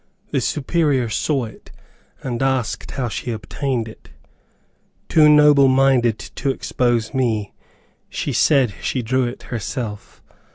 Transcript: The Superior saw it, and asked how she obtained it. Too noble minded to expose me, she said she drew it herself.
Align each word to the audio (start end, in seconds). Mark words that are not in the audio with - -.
The 0.31 0.41
Superior 0.41 1.09
saw 1.09 1.45
it, 1.45 1.69
and 2.23 2.41
asked 2.41 2.89
how 2.93 3.07
she 3.07 3.29
obtained 3.29 3.87
it. 3.87 4.09
Too 5.09 5.29
noble 5.29 5.67
minded 5.67 6.17
to 6.17 6.49
expose 6.49 7.13
me, 7.13 7.53
she 8.09 8.33
said 8.33 8.73
she 8.81 9.03
drew 9.03 9.25
it 9.27 9.43
herself. 9.53 10.23